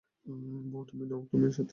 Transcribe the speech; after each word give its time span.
বৌ 0.71 0.79
তুমি 0.83 1.03
নও, 1.05 1.21
তুমি 1.31 1.47
সাথি। 1.51 1.69